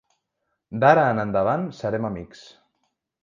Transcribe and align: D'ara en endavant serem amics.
D'ara 0.83 1.03
en 1.09 1.21
endavant 1.25 1.69
serem 1.81 2.09
amics. 2.09 2.41